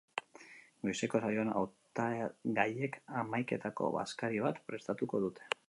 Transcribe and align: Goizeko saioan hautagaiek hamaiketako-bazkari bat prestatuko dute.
Goizeko 0.87 1.21
saioan 1.27 1.51
hautagaiek 1.59 2.97
hamaiketako-bazkari 3.19 4.43
bat 4.47 4.63
prestatuko 4.71 5.23
dute. 5.29 5.51